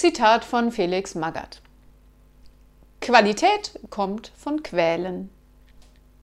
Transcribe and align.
Zitat 0.00 0.46
von 0.46 0.72
Felix 0.72 1.14
Magath. 1.14 1.60
Qualität 3.02 3.78
kommt 3.90 4.32
von 4.34 4.62
Quälen. 4.62 5.28